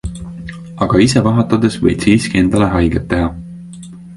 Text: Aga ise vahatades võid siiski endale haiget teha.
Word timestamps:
Aga 0.85 1.01
ise 1.07 1.23
vahatades 1.27 1.77
võid 1.83 2.07
siiski 2.07 2.43
endale 2.45 2.71
haiget 2.73 3.09
teha. 3.13 3.31